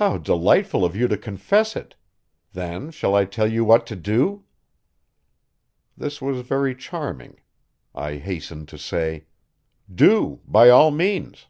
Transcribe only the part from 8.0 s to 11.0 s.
hastened to say: "Do, by all